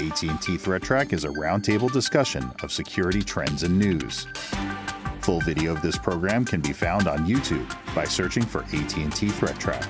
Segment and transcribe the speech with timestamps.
[0.00, 4.26] AT&T Threat Track is a roundtable discussion of security trends and news.
[5.20, 9.58] Full video of this program can be found on YouTube by searching for AT&T Threat
[9.60, 9.86] Track.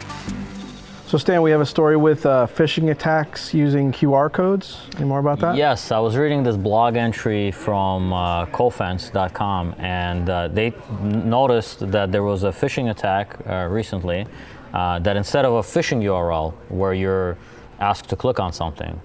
[1.07, 4.83] So Stan, we have a story with uh, phishing attacks using QR codes.
[4.97, 5.57] Any more about that?
[5.57, 12.11] Yes, I was reading this blog entry from uh, Cofense.com, and uh, they noticed that
[12.11, 14.27] there was a phishing attack uh, recently.
[14.73, 17.37] Uh, that instead of a phishing URL where you're
[17.81, 19.01] asked to click on something,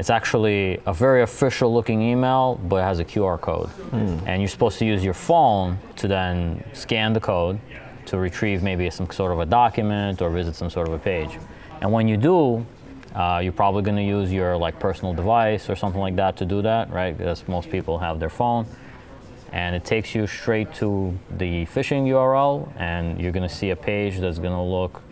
[0.00, 3.68] it's actually a very official looking email, but it has a QR code.
[3.90, 4.26] Mm.
[4.26, 7.60] And you're supposed to use your phone to then scan the code
[8.06, 11.38] to retrieve maybe some sort of a document or visit some sort of a page.
[11.82, 12.64] And when you do,
[13.14, 16.46] uh, you're probably going to use your like personal device or something like that to
[16.46, 17.16] do that, right?
[17.16, 18.64] Because most people have their phone,
[19.52, 23.76] and it takes you straight to the phishing URL, and you're going to see a
[23.76, 25.02] page that's going to look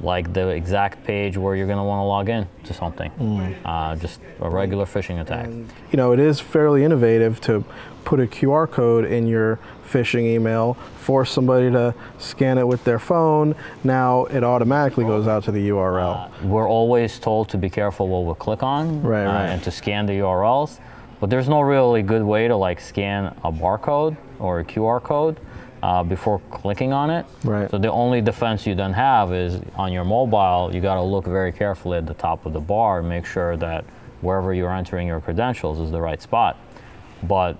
[0.00, 3.10] like the exact page where you're going to want to log in to something.
[3.12, 3.56] Mm.
[3.64, 5.46] Uh, just a regular phishing attack.
[5.46, 7.64] And, you know, it is fairly innovative to
[8.04, 9.58] put a QR code in your
[9.90, 13.54] phishing email, force somebody to scan it with their phone.
[13.84, 16.28] Now it automatically goes out to the URL.
[16.28, 19.46] Uh, we're always told to be careful what we click on right, uh, right.
[19.46, 20.80] and to scan the URLs,
[21.18, 25.38] but there's no really good way to like scan a barcode or a QR code.
[25.82, 27.24] Uh, before clicking on it.
[27.42, 27.70] Right.
[27.70, 31.24] So the only defense you then have is on your mobile, you got to look
[31.24, 33.86] very carefully at the top of the bar and make sure that
[34.20, 36.58] wherever you're entering your credentials is the right spot.
[37.22, 37.56] But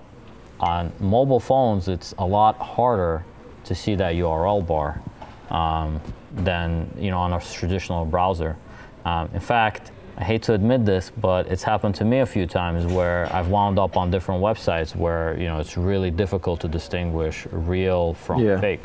[0.58, 3.24] on mobile phones, it's a lot harder
[3.64, 5.00] to see that URL bar
[5.50, 6.00] um,
[6.32, 8.56] than you know on a traditional browser.
[9.04, 9.90] Um, in fact,
[10.20, 13.48] I hate to admit this, but it's happened to me a few times where I've
[13.48, 18.44] wound up on different websites where you know it's really difficult to distinguish real from
[18.44, 18.60] yeah.
[18.60, 18.82] fake.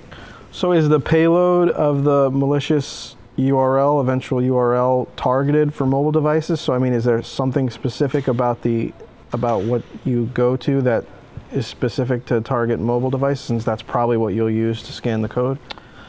[0.54, 6.62] So is the payload of the malicious URL, eventual URL, targeted for mobile devices?
[6.62, 8.94] So I mean, is there something specific about the
[9.34, 11.04] about what you go to that
[11.52, 15.28] is specific to target mobile devices, since that's probably what you'll use to scan the
[15.28, 15.60] code?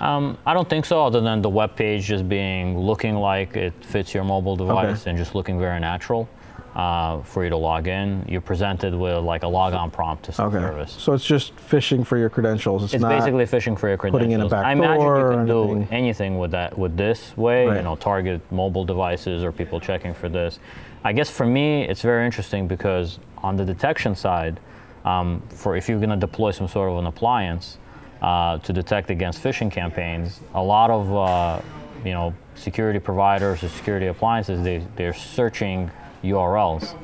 [0.01, 3.73] Um, I don't think so, other than the web page just being looking like it
[3.83, 5.11] fits your mobile device okay.
[5.11, 6.29] and just looking very natural.
[6.75, 10.55] Uh, for you to log in, you're presented with like a logon prompt to some
[10.55, 10.59] okay.
[10.59, 10.93] service.
[10.93, 12.85] So it's just phishing for your credentials.
[12.85, 14.21] It's, it's basically phishing for your credentials.
[14.21, 17.67] Putting in a back I imagine you can do anything with that with this way.
[17.67, 17.79] Right.
[17.79, 20.59] You know, target mobile devices or people checking for this.
[21.03, 24.61] I guess for me, it's very interesting because on the detection side,
[25.07, 27.79] um, for if you're going to deploy some sort of an appliance
[28.23, 31.61] uh, to detect against phishing campaigns, a lot of uh,
[32.05, 35.91] you know security providers or security appliances they they're searching
[36.23, 36.97] URLs,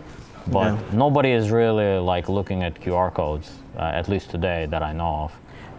[0.48, 0.80] but yeah.
[0.92, 5.24] nobody is really like looking at QR codes, uh, at least today that I know
[5.24, 5.32] of.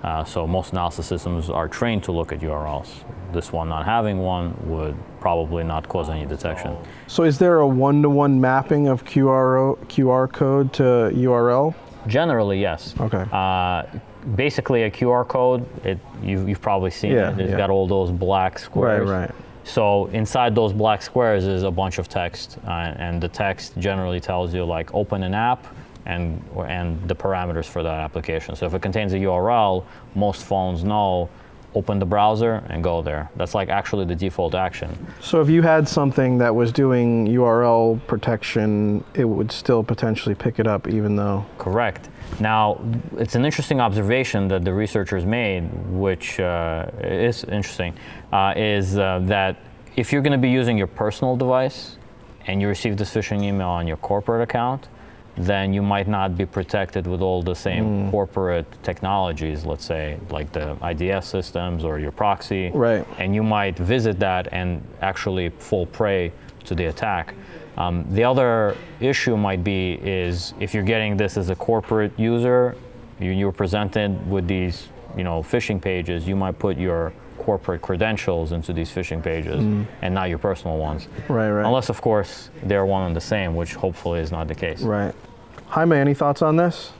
[0.03, 2.89] Uh, so most analysis systems are trained to look at URLs.
[3.31, 6.75] This one not having one would probably not cause any detection.
[7.07, 10.83] So is there a one-to-one mapping of QR, QR code to
[11.13, 11.73] URL?
[12.05, 12.93] Generally, yes.
[12.99, 13.23] Okay.
[14.35, 15.65] Basically, a QR code.
[15.85, 17.39] It you, you've probably seen yeah, it.
[17.39, 17.57] It's yeah.
[17.57, 19.09] got all those black squares.
[19.09, 19.35] Right, right.
[19.63, 24.19] So inside those black squares is a bunch of text, uh, and the text generally
[24.19, 25.65] tells you like open an app
[26.05, 28.55] and and the parameters for that application.
[28.55, 29.85] So if it contains a URL,
[30.15, 31.29] most phones know
[31.75, 33.29] open the browser and go there.
[33.35, 34.95] That's like actually the default action.
[35.21, 40.59] So if you had something that was doing URL protection, it would still potentially pick
[40.59, 41.45] it up even though?
[41.57, 42.09] Correct.
[42.39, 42.79] Now,
[43.17, 47.93] it's an interesting observation that the researchers made, which uh, is interesting,
[48.31, 49.57] uh, is uh, that
[49.95, 51.97] if you're going to be using your personal device
[52.47, 54.87] and you receive this phishing email on your corporate account,
[55.35, 58.11] then you might not be protected with all the same mm.
[58.11, 62.69] corporate technologies, let's say, like the IDS systems or your proxy.
[62.71, 63.05] Right.
[63.17, 66.31] And you might visit that and actually fall prey
[66.65, 67.33] to the attack.
[67.77, 72.75] Um, the other issue might be is if you're getting this as a corporate user,
[73.19, 78.51] you, you're presented with these, you know, phishing pages, you might put your corporate credentials
[78.51, 79.85] into these phishing pages mm.
[80.01, 81.07] and not your personal ones.
[81.27, 81.65] Right, right.
[81.65, 84.81] Unless, of course, they're one and the same, which hopefully is not the case.
[84.81, 85.13] Right.
[85.67, 86.91] Jaime, any thoughts on this?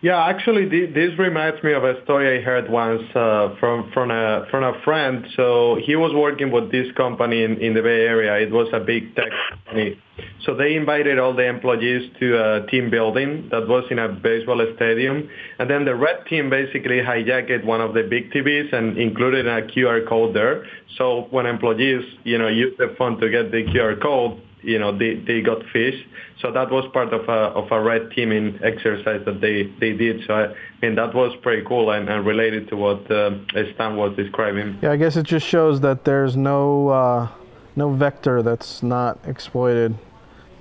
[0.00, 4.46] Yeah, actually, this reminds me of a story I heard once uh, from from a
[4.48, 5.26] from a friend.
[5.34, 8.38] So he was working with this company in, in the Bay Area.
[8.46, 9.26] It was a big tech
[9.64, 10.00] company.
[10.44, 14.64] So they invited all the employees to a team building that was in a baseball
[14.76, 15.28] stadium,
[15.58, 19.62] and then the red team basically hijacked one of the big TVs and included a
[19.62, 20.64] QR code there.
[20.96, 24.96] So when employees, you know, use the phone to get the QR code, you know,
[24.96, 26.04] they, they got phished.
[26.40, 30.24] So that was part of a, of a red teaming exercise that they, they did.
[30.26, 33.38] So I mean, that was pretty cool and, and related to what uh,
[33.74, 34.78] Stan was describing.
[34.82, 37.28] Yeah, I guess it just shows that there's no, uh,
[37.76, 39.96] no vector that's not exploited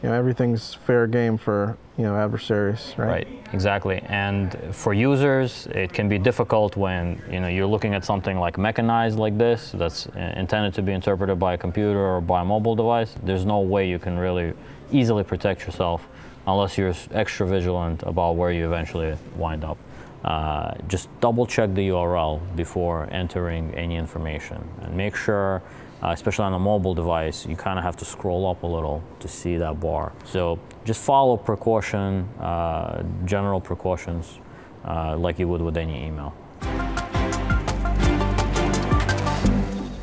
[0.01, 3.07] you know everything's fair game for you know adversaries, right?
[3.07, 3.99] Right, exactly.
[4.05, 8.57] And for users, it can be difficult when you know you're looking at something like
[8.57, 12.75] mechanized like this that's intended to be interpreted by a computer or by a mobile
[12.75, 13.15] device.
[13.23, 14.53] There's no way you can really
[14.91, 16.07] easily protect yourself
[16.45, 19.77] unless you're extra vigilant about where you eventually wind up.
[20.23, 25.61] Uh, just double check the URL before entering any information and make sure
[26.03, 29.03] uh, especially on a mobile device, you kind of have to scroll up a little
[29.19, 30.13] to see that bar.
[30.25, 34.39] So just follow precaution, uh, general precautions,
[34.85, 36.33] uh, like you would with any email.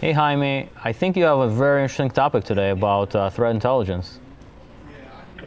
[0.00, 4.18] Hey Jaime, I think you have a very interesting topic today about uh, threat intelligence.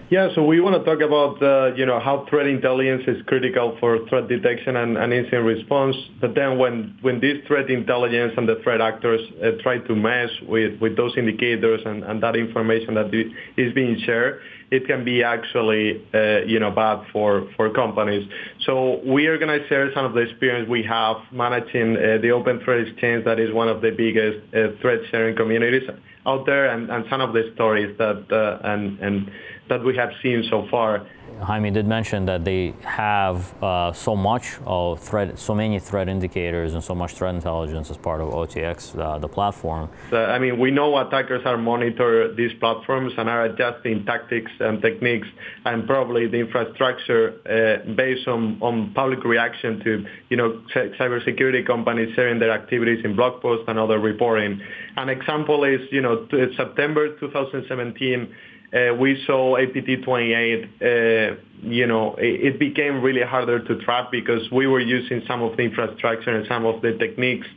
[0.10, 3.76] Yeah, so we want to talk about uh, you know how threat intelligence is critical
[3.82, 5.98] for threat detection and, and incident response.
[6.22, 10.30] But then when when this threat intelligence and the threat actors uh, try to mess
[10.48, 13.14] with, with those indicators and, and that information that
[13.58, 14.40] is being shared,
[14.72, 18.26] it can be actually uh, you know bad for for companies.
[18.66, 22.32] So we are going to share some of the experience we have managing uh, the
[22.32, 25.84] Open Threat Exchange, that is one of the biggest uh, threat sharing communities
[26.26, 29.32] out there, and, and some of the stories that uh, and and
[29.70, 31.08] that we have seen so far.
[31.42, 36.74] Jaime did mention that they have uh, so much of threat, so many threat indicators
[36.74, 39.90] and so much threat intelligence as part of OTX, uh, the platform.
[40.12, 45.28] I mean, we know attackers are monitor these platforms and are adjusting tactics and techniques
[45.66, 52.16] and probably the infrastructure uh, based on, on public reaction to, you know, cybersecurity companies
[52.16, 54.60] sharing their activities in blog posts and other reporting.
[54.96, 58.34] An example is, you know, September 2017,
[58.74, 64.42] uh, we saw APT28, uh, you know, it, it, became really harder to track because
[64.52, 67.48] we were using some of the infrastructure and some of the techniques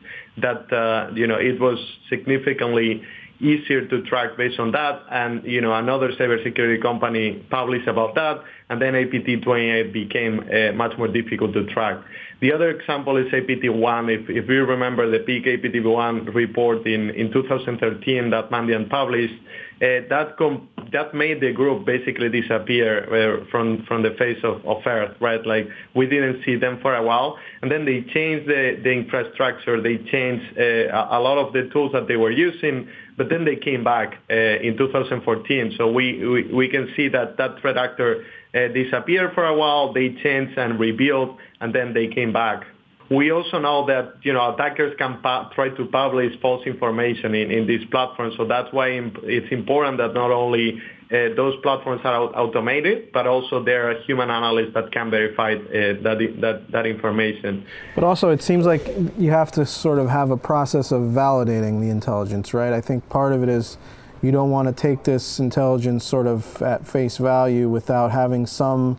[0.41, 1.79] that, uh, you know, it was
[2.09, 3.03] significantly
[3.41, 5.03] easier to track based on that.
[5.11, 8.45] And, you know, another cybersecurity company published about that.
[8.69, 11.99] And then APT28 became uh, much more difficult to track.
[12.41, 14.15] The other example is APT1.
[14.15, 19.35] If, if you remember the peak APT1 report in, in 2013 that Mandiant published,
[19.81, 24.87] that com- that made the group basically disappear uh, from from the face of, of
[24.87, 25.45] Earth, right?
[25.47, 29.81] Like we didn't see them for a while, and then they changed the, the infrastructure.
[29.81, 33.57] They changed uh, a lot of the tools that they were using, but then they
[33.57, 35.75] came back uh, in 2014.
[35.79, 38.25] So we, we we can see that that threat actor
[38.55, 39.93] uh, disappeared for a while.
[39.93, 42.67] They changed and rebuilt, and then they came back.
[43.11, 47.67] We also know that you know attackers can try to publish false information in, in
[47.67, 48.35] these platforms.
[48.37, 48.89] So that's why
[49.25, 50.81] it's important that not only
[51.11, 56.01] uh, those platforms are automated, but also there are human analysts that can verify uh,
[56.03, 57.67] that, that, that information.
[57.97, 58.87] But also, it seems like
[59.19, 62.73] you have to sort of have a process of validating the intelligence, right?
[62.73, 63.77] I think part of it is
[64.23, 68.97] you don't want to take this intelligence sort of at face value without having some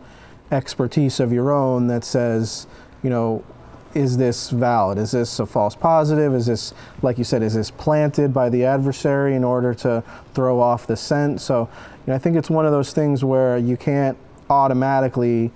[0.50, 2.66] expertise of your own that says,
[3.02, 3.42] you know,
[3.94, 4.98] is this valid?
[4.98, 6.34] Is this a false positive?
[6.34, 10.02] Is this, like you said, is this planted by the adversary in order to
[10.34, 11.40] throw off the scent?
[11.40, 11.68] So
[12.06, 14.16] you know, I think it's one of those things where you can't
[14.50, 15.50] automatically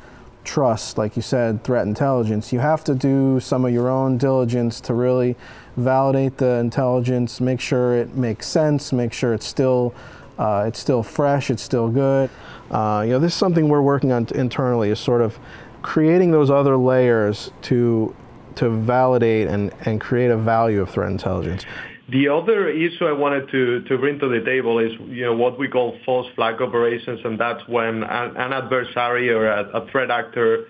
[0.45, 2.53] trust, like you said, threat intelligence.
[2.53, 5.37] You have to do some of your own diligence to really
[5.77, 9.95] validate the intelligence, make sure it makes sense, make sure it's still
[10.39, 12.29] uh, it's still fresh, it's still good.
[12.71, 15.39] Uh, you know, this is something we're working on internally is sort of
[15.83, 18.15] creating those other layers to
[18.57, 21.65] to validate and, and create a value of threat intelligence.
[22.09, 25.59] The other issue I wanted to, to bring to the table is you know what
[25.59, 30.11] we call false flag operations, and that's when an, an adversary or a, a, threat
[30.11, 30.67] actor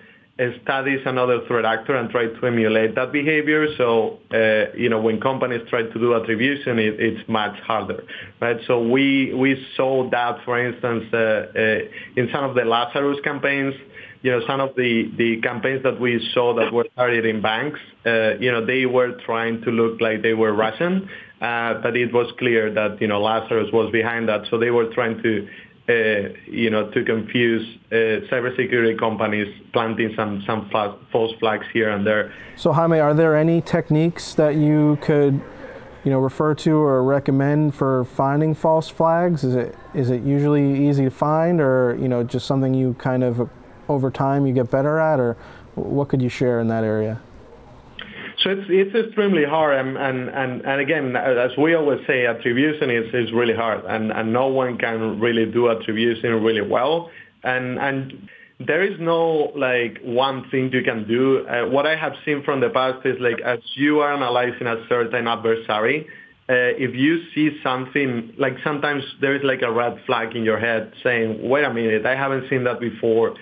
[0.63, 3.67] studies another threat actor and tries to emulate that behavior.
[3.77, 8.03] So uh, you know when companies try to do attribution, it, it's much harder,
[8.41, 8.57] right?
[8.65, 11.79] So we we saw that, for instance, uh, uh,
[12.15, 13.75] in some of the Lazarus campaigns
[14.21, 18.35] you know, some of the, the campaigns that we saw that were targeting banks, uh,
[18.39, 21.09] you know, they were trying to look like they were Russian,
[21.41, 24.47] uh, but it was clear that, you know, Lazarus was behind that.
[24.49, 25.47] So they were trying to,
[25.89, 27.95] uh, you know, to confuse uh,
[28.29, 32.33] cybersecurity companies planting some, some false flags here and there.
[32.55, 35.41] So Jaime, are there any techniques that you could
[36.03, 39.43] you know, refer to or recommend for finding false flags?
[39.43, 43.25] Is it is it usually easy to find, or you know, just something you kind
[43.25, 43.49] of
[43.89, 45.37] over time you get better at, or
[45.75, 47.21] what could you share in that area?
[48.43, 52.91] So it's it's extremely hard, and and and, and again, as we always say, attribution
[52.91, 57.09] is, is really hard, and, and no one can really do attribution really well,
[57.43, 58.29] and and
[58.59, 61.47] there is no like one thing you can do.
[61.47, 64.85] Uh, what I have seen from the past is like as you are analyzing a
[64.87, 66.07] certain adversary,
[66.49, 70.59] uh, if you see something like sometimes there is like a red flag in your
[70.59, 73.35] head saying, "Wait a minute, I haven't seen that before."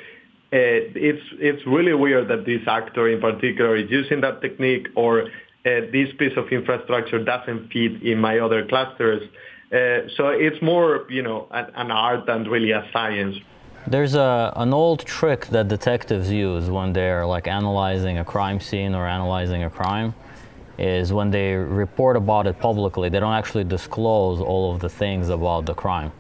[0.54, 5.24] Uh, it's it's really weird that this actor in particular is using that technique or
[5.24, 9.24] uh, this piece of infrastructure doesn't fit in my other clusters.
[9.72, 13.36] Uh, so it's more, you know, an, an, art than really a science.
[13.88, 18.94] There's a, an old trick that detectives use when they're like analyzing a crime scene
[18.94, 20.14] or analyzing a crime
[20.78, 25.30] is when they report about it publicly, they don't actually disclose all of the things
[25.30, 26.12] about the crime.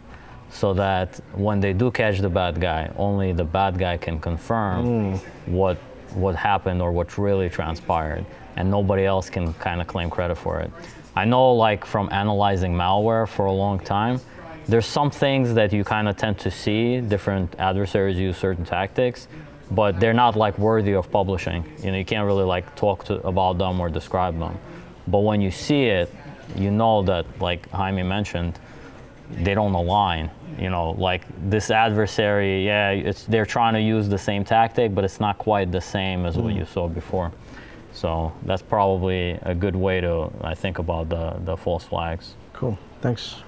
[0.55, 4.85] So that when they do catch the bad guy, only the bad guy can confirm
[4.85, 5.19] mm.
[5.47, 5.77] what
[6.13, 10.61] what happened or what really transpired, and nobody else can kind of claim credit for
[10.61, 10.71] it.
[11.15, 14.21] I know, like from analyzing malware for a long time,
[14.67, 19.27] there's some things that you kind of tend to see different adversaries use certain tactics
[19.71, 21.65] but they're not like worthy of publishing.
[21.83, 24.57] You know, you can't really like talk to, about them or describe them.
[25.07, 26.13] But when you see it,
[26.55, 28.59] you know that like Jaime mentioned,
[29.31, 30.29] they don't align.
[30.59, 35.03] You know, like this adversary, yeah, it's they're trying to use the same tactic, but
[35.03, 36.43] it's not quite the same as mm.
[36.43, 37.31] what you saw before.
[37.91, 42.35] So that's probably a good way to I think about the the false flags.
[42.53, 42.77] Cool.
[43.01, 43.43] Thanks.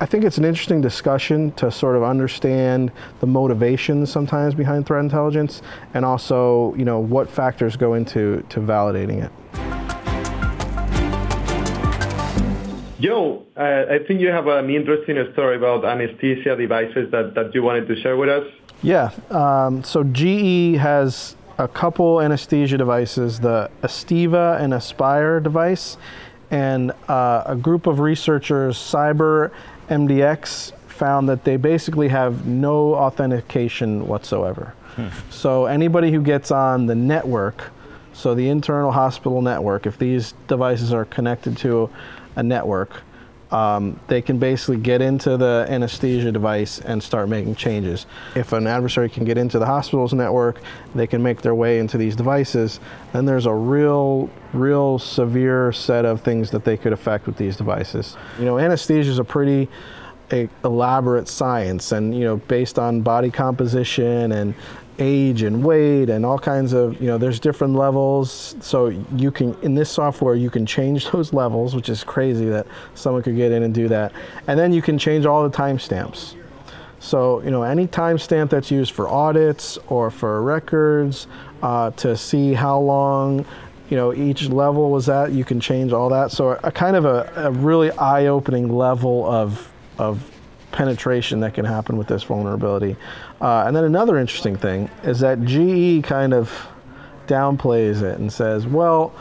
[0.00, 5.04] I think it's an interesting discussion to sort of understand the motivations sometimes behind threat
[5.04, 5.62] intelligence
[5.94, 9.63] and also, you know, what factors go into to validating it.
[13.56, 18.00] I think you have an interesting story about anesthesia devices that, that you wanted to
[18.00, 18.46] share with us.
[18.82, 25.96] Yeah, um, so GE has a couple anesthesia devices, the Aestiva and Aespire device,
[26.50, 29.52] and uh, a group of researchers, Cyber
[29.88, 34.74] MDX found that they basically have no authentication whatsoever.
[34.96, 35.08] Hmm.
[35.30, 37.70] So anybody who gets on the network,
[38.12, 41.90] so the internal hospital network, if these devices are connected to
[42.36, 43.02] a network,
[43.50, 48.06] um, they can basically get into the anesthesia device and start making changes.
[48.34, 50.60] If an adversary can get into the hospital's network,
[50.94, 52.80] they can make their way into these devices,
[53.12, 57.56] then there's a real, real severe set of things that they could affect with these
[57.56, 58.16] devices.
[58.38, 59.68] You know, anesthesia is a pretty
[60.64, 64.54] elaborate science and you know based on body composition and
[64.98, 68.56] age and weight and all kinds of you know there's different levels.
[68.60, 72.66] So you can in this software you can change those levels which is crazy that
[72.94, 74.12] someone could get in and do that.
[74.46, 76.34] And then you can change all the timestamps.
[77.00, 81.26] So you know any timestamp that's used for audits or for records
[81.62, 83.44] uh, to see how long
[83.90, 86.30] you know each level was at you can change all that.
[86.30, 90.30] So a, a kind of a, a really eye-opening level of of
[90.74, 92.96] penetration that can happen with this vulnerability.
[93.40, 96.50] Uh, and then another interesting thing is that GE kind of
[97.26, 99.14] downplays it and says, well,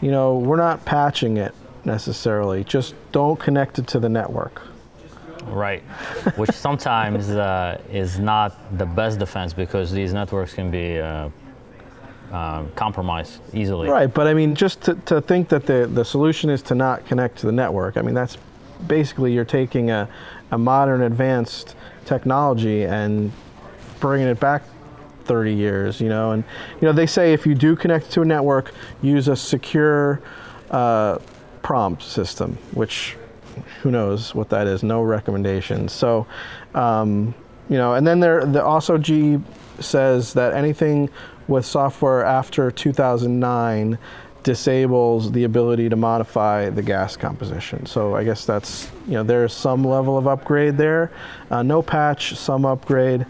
[0.00, 4.62] you know, we're not patching it necessarily, just don't connect it to the network.
[5.46, 5.80] Right,
[6.36, 11.30] which sometimes uh, is not the best defense because these networks can be uh,
[12.30, 13.88] uh, compromised easily.
[13.88, 17.06] Right, but I mean, just to, to think that the, the solution is to not
[17.06, 18.36] connect to the network, I mean, that's
[18.86, 20.08] basically you're taking a,
[20.50, 23.32] a modern advanced technology and
[24.00, 24.62] bringing it back
[25.24, 26.32] 30 years, you know.
[26.32, 26.44] And,
[26.80, 30.20] you know, they say if you do connect to a network, use a secure
[30.70, 31.18] uh,
[31.62, 33.16] prompt system, which
[33.82, 35.92] who knows what that is, no recommendations.
[35.92, 36.26] So,
[36.74, 37.34] um,
[37.68, 39.38] you know, and then there, the, also G
[39.80, 41.10] says that anything
[41.46, 43.98] with software after 2009
[44.48, 47.84] disables the ability to modify the gas composition.
[47.84, 51.12] So I guess that's, you know, there's some level of upgrade there.
[51.50, 53.26] Uh, no patch, some upgrade.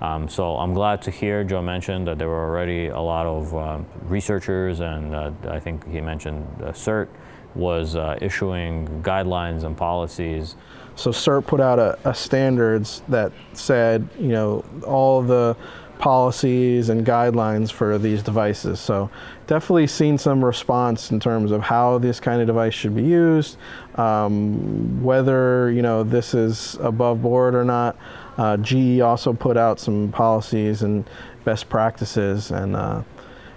[0.00, 3.52] Um, so I'm glad to hear Joe mentioned that there were already a lot of
[3.52, 7.08] uh, researchers, and uh, I think he mentioned uh, CERT
[7.56, 10.54] was uh, issuing guidelines and policies.
[10.94, 15.56] So CERT put out a, a standards that said, you know, all the
[16.00, 18.80] policies and guidelines for these devices.
[18.80, 19.10] So
[19.46, 23.58] definitely seen some response in terms of how this kind of device should be used,
[23.96, 27.96] um, whether you know this is above board or not.
[28.38, 31.08] Uh, GE also put out some policies and
[31.44, 32.74] best practices and.
[32.74, 33.02] Uh,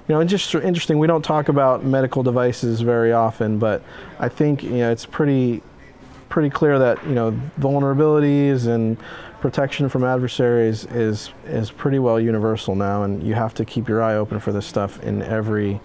[0.06, 1.00] you know, and just interesting.
[1.00, 3.82] We don't talk about medical devices very often, but
[4.20, 5.64] I think you know it's pretty,
[6.28, 8.98] pretty clear that you know vulnerabilities and
[9.44, 14.02] protection from adversaries is is pretty well universal now, and you have to keep your
[14.02, 15.82] eye open for this stuff in every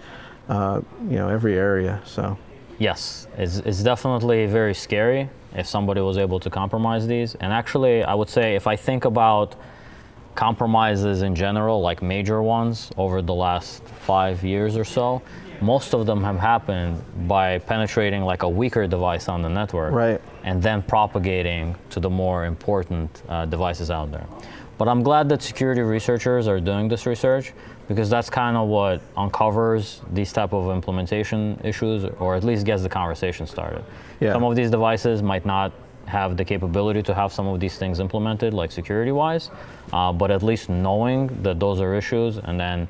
[0.47, 2.01] uh, you know every area.
[2.05, 2.37] So.
[2.77, 7.35] Yes, it's, it's definitely very scary if somebody was able to compromise these.
[7.41, 9.55] And actually, I would say if I think about
[10.35, 15.21] compromises in general, like major ones over the last five years or so,
[15.61, 20.21] most of them have happened by penetrating like a weaker device on the network Right.
[20.43, 24.25] and then propagating to the more important uh, devices out there.
[24.77, 27.53] But I'm glad that security researchers are doing this research
[27.89, 32.81] because that's kind of what uncovers these type of implementation issues or at least gets
[32.83, 33.83] the conversation started.
[34.21, 34.31] Yeah.
[34.31, 35.73] Some of these devices might not
[36.05, 39.51] have the capability to have some of these things implemented like security wise,
[39.91, 42.87] uh, but at least knowing that those are issues and then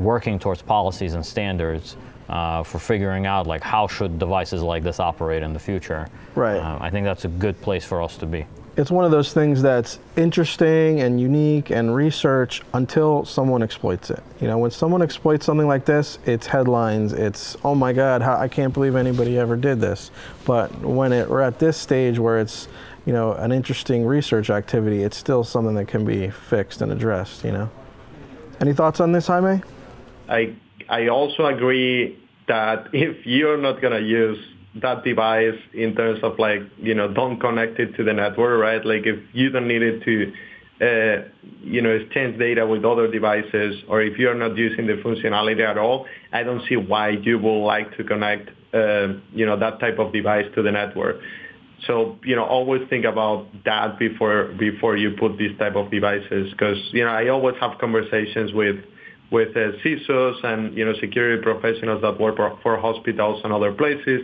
[0.00, 1.96] working towards policies and standards
[2.28, 6.08] uh, for figuring out like how should devices like this operate in the future.
[6.34, 6.58] Right.
[6.58, 8.46] Uh, I think that's a good place for us to be.
[8.76, 14.22] It's one of those things that's interesting and unique and research until someone exploits it.
[14.40, 17.12] You know, when someone exploits something like this, it's headlines.
[17.12, 20.12] It's oh my God, how, I can't believe anybody ever did this.
[20.44, 22.68] But when it, we're at this stage where it's
[23.06, 27.44] you know an interesting research activity, it's still something that can be fixed and addressed.
[27.44, 27.70] You know.
[28.60, 29.62] Any thoughts on this, Jaime?
[30.30, 30.56] I
[30.88, 32.18] I also agree
[32.48, 34.38] that if you're not gonna use
[34.76, 38.84] that device in terms of like you know don't connect it to the network, right?
[38.84, 40.32] Like if you don't need it to
[40.80, 41.28] uh,
[41.62, 45.76] you know exchange data with other devices, or if you're not using the functionality at
[45.76, 49.98] all, I don't see why you would like to connect uh, you know that type
[49.98, 51.16] of device to the network.
[51.86, 56.52] So you know, always think about that before before you put these type of devices,
[56.52, 58.76] because you know I always have conversations with
[59.30, 63.72] with uh, CISOs and you know security professionals that work for, for hospitals and other
[63.72, 64.22] places,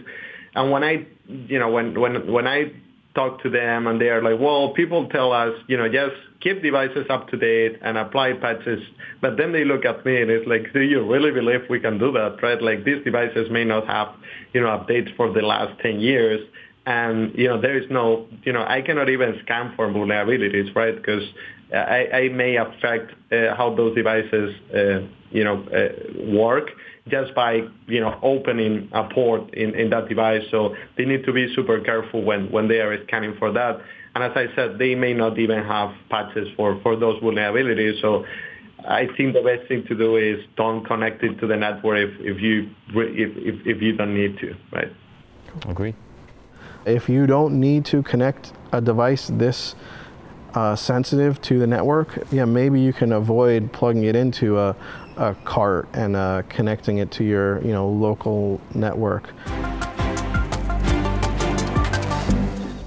[0.55, 2.73] and when I you know when when when I
[3.15, 6.63] talk to them and they are like, well, people tell us you know just keep
[6.63, 8.83] devices up to date and apply patches,
[9.21, 11.99] but then they look at me and it's like, do you really believe we can
[11.99, 12.61] do that, right?
[12.61, 14.09] Like these devices may not have
[14.53, 16.41] you know updates for the last ten years
[16.87, 20.95] and you know there is no you know I cannot even scan for vulnerabilities, right?
[20.95, 21.23] Because
[21.75, 26.71] I, I may affect uh, how those devices uh, you know uh, work
[27.09, 30.43] just by you know opening a port in, in that device.
[30.51, 33.81] So they need to be super careful when when they are scanning for that.
[34.15, 38.01] And as I said, they may not even have patches for for those vulnerabilities.
[38.01, 38.25] So.
[38.89, 42.21] I think the best thing to do is don't connect it to the network if,
[42.21, 44.93] if you if, if, if you don't need to, right?
[45.67, 45.97] Agreed.
[46.85, 49.75] If you don't need to connect a device this
[50.57, 54.75] uh, sensitive to the network, yeah, maybe you can avoid plugging it into a,
[55.19, 59.29] a cart and uh, connecting it to your, you know, local network.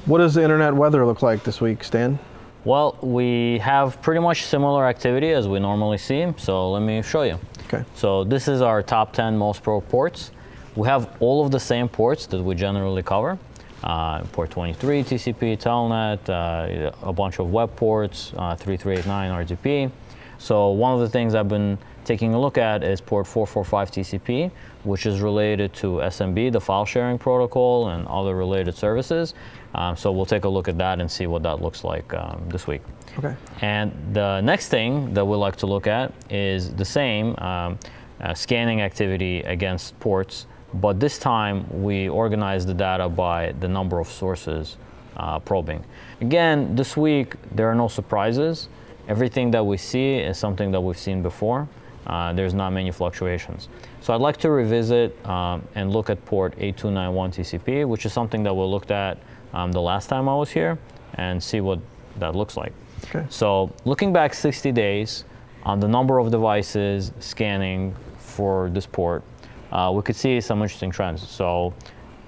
[0.07, 2.17] What does the internet weather look like this week, Stan?
[2.65, 7.21] Well, we have pretty much similar activity as we normally see, so let me show
[7.21, 7.39] you.
[7.67, 7.85] Okay.
[7.93, 10.31] So this is our top 10 most pro ports.
[10.75, 13.37] We have all of the same ports that we generally cover.
[13.83, 19.91] Uh, port 23 TCP, Telnet, uh, a bunch of web ports, uh, 3389 RDP.
[20.37, 24.51] So one of the things I've been taking a look at is port 445 TCP,
[24.83, 29.33] which is related to SMB, the file sharing protocol, and other related services.
[29.75, 32.43] Um, so we'll take a look at that and see what that looks like um,
[32.49, 32.81] this week.
[33.17, 33.35] Okay.
[33.61, 37.77] And the next thing that we'd like to look at is the same um,
[38.21, 43.99] uh, scanning activity against ports, but this time we organize the data by the number
[43.99, 44.77] of sources
[45.17, 45.83] uh, probing.
[46.21, 48.69] Again, this week there are no surprises.
[49.07, 51.67] Everything that we see is something that we've seen before.
[52.07, 53.69] Uh, there's not many fluctuations.
[54.01, 58.43] So I'd like to revisit um, and look at port 8291 TCP, which is something
[58.43, 59.19] that we looked at
[59.53, 60.77] um, the last time I was here,
[61.15, 61.79] and see what
[62.17, 62.73] that looks like.
[63.05, 63.25] Okay.
[63.29, 65.25] So looking back 60 days
[65.63, 69.23] on the number of devices scanning for this port,
[69.71, 71.27] uh, we could see some interesting trends.
[71.27, 71.73] So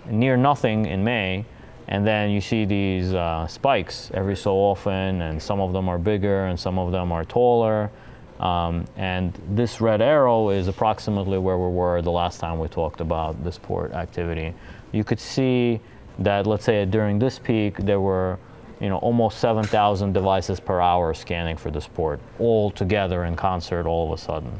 [0.06, 1.45] near nothing in May,
[1.88, 5.97] and then you see these uh, spikes every so often, and some of them are
[5.97, 7.91] bigger and some of them are taller.
[8.39, 12.99] Um, and this red arrow is approximately where we were the last time we talked
[12.99, 14.54] about this port activity.
[14.91, 15.80] You could see
[16.19, 18.39] that, let's say during this peak, there were
[18.80, 23.86] you know, almost 7,000 devices per hour scanning for this port, all together in concert
[23.86, 24.51] all of a sudden.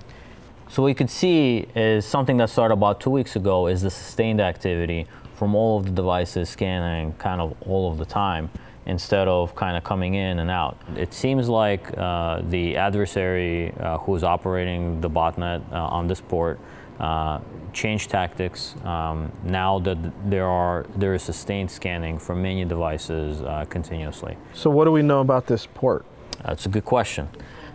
[0.72, 3.92] So what you could see is something that started about two weeks ago is the
[3.92, 8.50] sustained activity from all of the devices scanning kind of all of the time
[8.86, 10.78] instead of kind of coming in and out.
[10.96, 16.58] It seems like uh, the adversary uh, who's operating the botnet uh, on this port
[17.02, 17.42] uh,
[17.74, 19.98] changed tactics um, now that
[20.30, 24.38] there are there is sustained scanning from many devices uh, continuously.
[24.54, 26.06] So what do we know about this port?
[26.46, 27.28] That's a good question.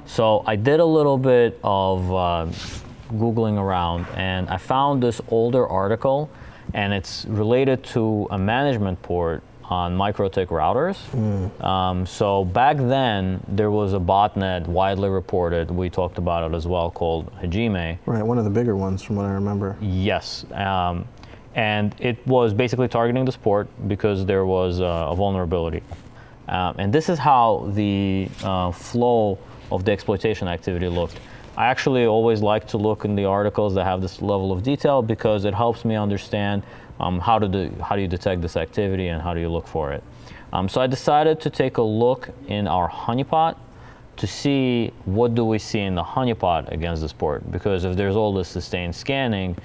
[0.06, 2.46] So I did a little bit of uh,
[3.12, 6.30] googling around, and I found this older article,
[6.74, 10.96] and it's related to a management port on MikroTik routers.
[11.64, 16.66] Um, so back then, there was a botnet widely reported, we talked about it as
[16.66, 17.98] well, called Hajime.
[18.06, 19.76] Right, one of the bigger ones from what I remember.
[19.80, 20.44] Yes.
[20.52, 21.06] Um,
[21.54, 25.82] and it was basically targeting the sport because there was uh, a vulnerability.
[26.48, 29.38] Um, and this is how the uh, flow
[29.72, 31.18] of the exploitation activity looked.
[31.56, 35.00] I actually always like to look in the articles that have this level of detail
[35.00, 36.62] because it helps me understand
[37.00, 39.66] um, how, to do, how do you detect this activity and how do you look
[39.66, 40.02] for it.
[40.52, 43.56] Um, so I decided to take a look in our honeypot
[44.16, 48.16] to see what do we see in the honeypot against the sport because if there's
[48.16, 49.56] all this sustained scanning,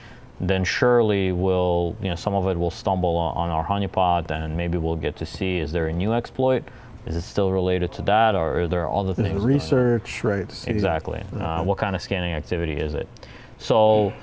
[0.41, 4.77] then surely will you know some of it will stumble on our honeypot and maybe
[4.77, 6.63] we'll get to see is there a new exploit
[7.05, 9.47] is it still related to that or are there other things the going on?
[9.47, 10.51] research, right?
[10.51, 11.23] see- Exactly.
[11.39, 13.07] Uh, what kind of scanning activity is it?
[13.57, 14.13] So,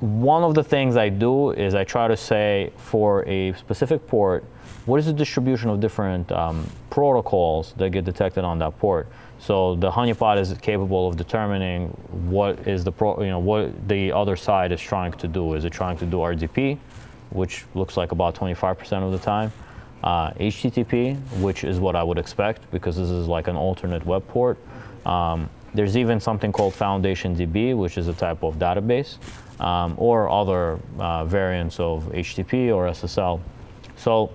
[0.00, 4.44] one of the things I do is I try to say for a specific port,
[4.86, 9.08] what is the distribution of different um, protocols that get detected on that port?
[9.40, 11.88] So the honeypot is capable of determining
[12.28, 15.54] what is the pro, you know what the other side is trying to do.
[15.54, 16.78] Is it trying to do RDP,
[17.30, 19.52] which looks like about 25% of the time,
[20.02, 24.26] uh, HTTP, which is what I would expect because this is like an alternate web
[24.28, 24.58] port.
[25.04, 29.18] Um, there's even something called Foundation DB, which is a type of database,
[29.60, 33.40] um, or other uh, variants of HTTP or SSL.
[33.96, 34.30] So,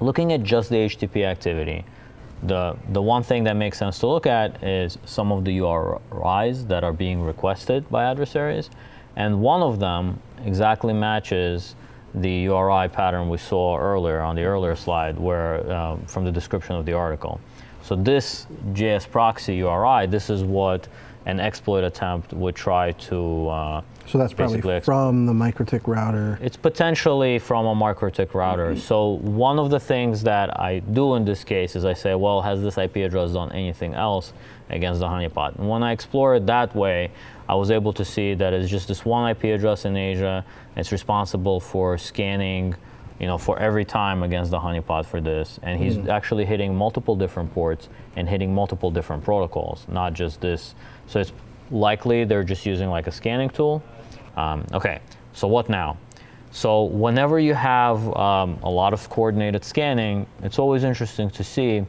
[0.00, 1.84] looking at just the HTTP activity,
[2.42, 6.68] the the one thing that makes sense to look at is some of the URIs
[6.68, 8.70] that are being requested by adversaries,
[9.16, 11.74] and one of them exactly matches
[12.16, 16.74] the URI pattern we saw earlier on the earlier slide, where um, from the description
[16.74, 17.40] of the article.
[17.82, 20.88] So this JS proxy URI, this is what
[21.26, 23.48] an exploit attempt would try to.
[23.48, 26.38] Uh, So that's probably basically from the MikroTik router.
[26.40, 28.70] it's potentially from a MikroTik router.
[28.70, 28.80] Mm-hmm.
[28.80, 32.40] So one of the things that I do in this case is I say, well,
[32.40, 34.32] has this IP address done anything else
[34.70, 35.56] against the honeypot?
[35.56, 37.10] And when I explore it that way,
[37.48, 40.44] I was able to see that it's just this one IP address in Asia.
[40.76, 42.74] It's responsible for scanning,
[43.18, 45.58] you know, for every time against the honeypot for this.
[45.62, 46.10] And he's mm-hmm.
[46.10, 50.74] actually hitting multiple different ports and hitting multiple different protocols, not just this.
[51.06, 51.32] So it's
[51.70, 53.82] likely they're just using like a scanning tool.
[54.36, 55.00] Um, okay,
[55.32, 55.96] so what now?
[56.50, 61.84] So whenever you have um, a lot of coordinated scanning, it's always interesting to see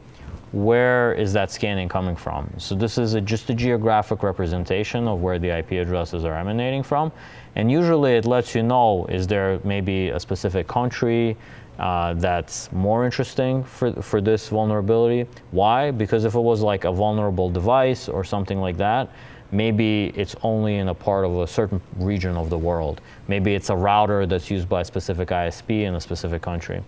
[0.52, 2.50] where is that scanning coming from.
[2.58, 6.82] So this is a, just a geographic representation of where the IP addresses are emanating
[6.82, 7.12] from.
[7.56, 11.36] And usually it lets you know, is there maybe a specific country
[11.78, 15.28] uh, that's more interesting for, for this vulnerability?
[15.50, 15.90] Why?
[15.90, 19.10] Because if it was like a vulnerable device or something like that,
[19.50, 23.00] maybe it's only in a part of a certain region of the world.
[23.28, 26.82] Maybe it's a router that's used by a specific ISP in a specific country.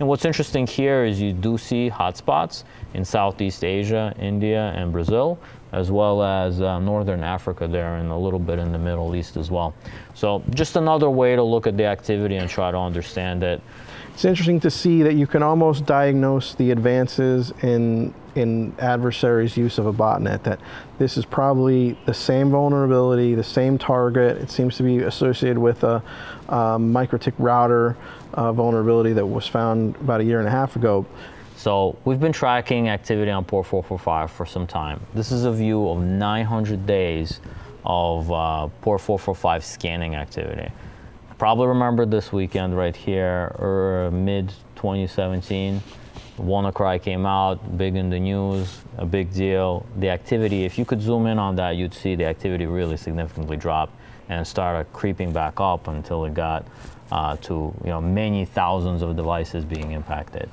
[0.00, 5.38] And what's interesting here is you do see hotspots in Southeast Asia, India, and Brazil,
[5.70, 9.36] as well as uh, Northern Africa there and a little bit in the Middle East
[9.36, 9.72] as well.
[10.14, 13.60] So just another way to look at the activity and try to understand it.
[14.14, 19.76] It's interesting to see that you can almost diagnose the advances in in adversaries' use
[19.76, 20.44] of a botnet.
[20.44, 20.60] That
[20.98, 24.38] this is probably the same vulnerability, the same target.
[24.38, 25.96] It seems to be associated with a
[26.48, 27.96] um, MikroTik router
[28.34, 31.04] uh, vulnerability that was found about a year and a half ago.
[31.56, 35.00] So we've been tracking activity on port 445 for some time.
[35.14, 37.40] This is a view of 900 days
[37.84, 40.70] of uh, port 445 scanning activity.
[41.44, 45.82] Probably remember this weekend right here, or mid 2017.
[46.38, 49.84] WannaCry came out, big in the news, a big deal.
[49.98, 53.58] The activity, if you could zoom in on that, you'd see the activity really significantly
[53.58, 53.92] drop
[54.30, 56.66] and started creeping back up until it got
[57.12, 60.48] uh, to you know many thousands of devices being impacted.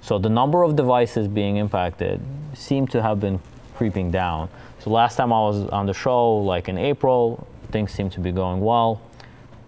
[0.00, 2.18] So the number of devices being impacted
[2.54, 3.40] seem to have been
[3.74, 4.48] creeping down.
[4.78, 8.32] So last time I was on the show, like in April, things seemed to be
[8.32, 9.02] going well.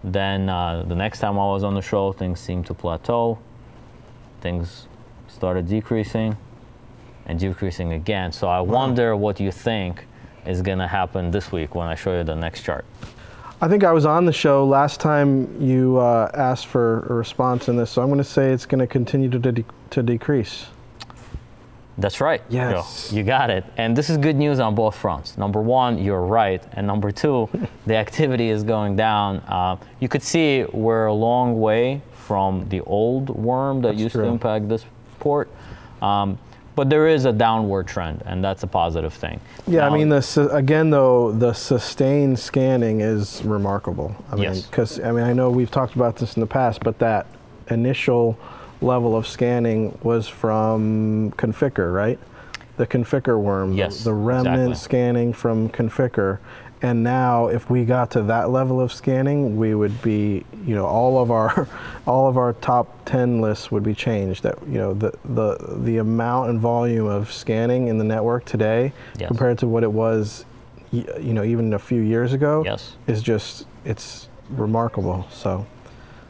[0.03, 3.39] Then uh, the next time I was on the show, things seemed to plateau.
[4.41, 4.87] Things
[5.27, 6.35] started decreasing
[7.25, 8.31] and decreasing again.
[8.31, 10.05] So I wonder what you think
[10.45, 12.85] is going to happen this week when I show you the next chart.
[13.61, 17.69] I think I was on the show last time you uh, asked for a response
[17.69, 20.65] in this, so I'm going to say it's going to continue to, de- to decrease.
[21.97, 22.41] That's right.
[22.49, 23.09] Yes.
[23.11, 23.15] Joe.
[23.17, 23.65] You got it.
[23.77, 25.37] And this is good news on both fronts.
[25.37, 26.63] Number one, you're right.
[26.73, 27.49] And number two,
[27.85, 29.37] the activity is going down.
[29.47, 34.13] Uh, you could see we're a long way from the old worm that That's used
[34.15, 34.23] true.
[34.23, 34.85] to impact this
[35.19, 35.49] port.
[36.01, 36.39] Um,
[36.75, 39.39] but there is a downward trend, and that's a positive thing.
[39.67, 44.15] Yeah, Now- I mean, the again though, the sustained scanning is remarkable.
[44.31, 44.61] I mean, Yes.
[44.65, 47.27] because I mean, I know we've talked about this in the past, but that
[47.69, 48.37] initial
[48.83, 52.19] level of scanning was from Conficker, right?
[52.77, 54.75] The Conficker worm, Yes, the, the remnant exactly.
[54.75, 56.39] scanning from Conficker.
[56.81, 60.85] And now, if we got to that level of scanning, we would be, you know,
[60.85, 61.69] all of our,
[62.05, 64.43] all of our top ten lists would be changed.
[64.43, 68.91] That you know, the the the amount and volume of scanning in the network today,
[69.17, 69.27] Yes.
[69.29, 70.43] compared to what it was,
[70.91, 72.97] you know, even a few years ago, Yes.
[73.07, 75.25] is just it's remarkable.
[75.31, 75.65] So.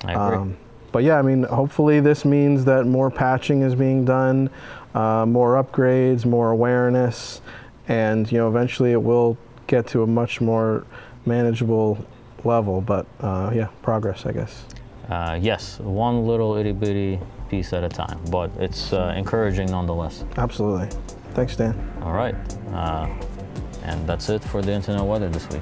[0.05, 0.37] I agree.
[0.37, 0.57] Um,
[0.93, 4.49] but yeah, I mean, hopefully this means that more patching is being done,
[4.93, 7.41] uh, more upgrades, more awareness,
[7.89, 10.85] and you know, eventually it will get to a much more
[11.25, 11.97] manageable
[12.45, 12.79] level.
[12.79, 14.65] But uh, yeah, progress, I guess.
[15.09, 20.23] Uh, yes, one little itty bitty piece at a time, but it's uh, encouraging nonetheless.
[20.37, 20.89] Absolutely.
[21.33, 21.75] Thanks, Dan.
[22.03, 22.35] All right.
[22.71, 23.09] Uh,
[23.83, 25.61] and that's it for the internet weather this week.